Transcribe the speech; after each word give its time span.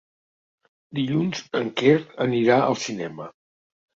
Dilluns 0.99 1.43
en 1.59 1.69
Quer 1.81 1.93
anirà 2.27 2.57
al 2.71 2.79
cinema. 2.87 3.29